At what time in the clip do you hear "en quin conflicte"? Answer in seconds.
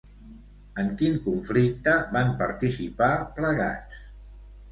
0.83-1.93